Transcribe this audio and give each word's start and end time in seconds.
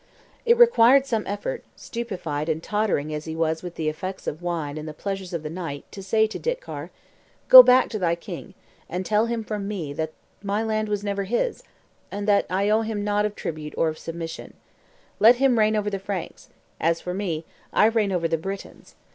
It 0.47 0.57
required 0.57 1.05
some 1.05 1.27
effort, 1.27 1.63
stupefied 1.75 2.49
and 2.49 2.63
tottering 2.63 3.13
as 3.13 3.25
he 3.25 3.35
was 3.35 3.61
with 3.61 3.75
the 3.75 3.87
effects 3.87 4.25
of 4.25 4.41
wine 4.41 4.79
and 4.79 4.87
the 4.87 4.95
pleasures 4.95 5.31
of 5.31 5.43
the 5.43 5.49
night, 5.51 5.85
to 5.91 6.01
say 6.01 6.25
to 6.25 6.39
Ditcar, 6.39 6.89
"Go 7.49 7.61
back 7.61 7.87
to 7.89 7.99
thy 7.99 8.15
king, 8.15 8.55
and 8.89 9.05
tell 9.05 9.27
him 9.27 9.43
from 9.43 9.67
me 9.67 9.93
that 9.93 10.13
my 10.41 10.63
land 10.63 10.89
was 10.89 11.03
never 11.03 11.25
his, 11.25 11.61
and 12.11 12.27
that 12.27 12.47
I 12.49 12.67
owe 12.67 12.81
him 12.81 13.03
nought 13.03 13.27
of 13.27 13.35
tribute 13.35 13.75
or 13.77 13.93
submission. 13.93 14.55
Let 15.19 15.35
him 15.35 15.59
reign 15.59 15.75
over 15.75 15.91
the 15.91 15.99
Franks; 15.99 16.49
as 16.79 16.99
for 16.99 17.13
me, 17.13 17.45
I 17.71 17.85
reign 17.85 18.11
over 18.11 18.27
the 18.27 18.39
Britons. 18.39 18.95